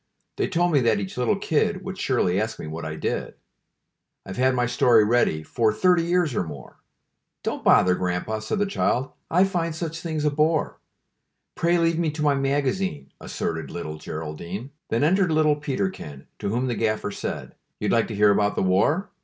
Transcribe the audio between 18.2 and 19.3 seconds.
about the war?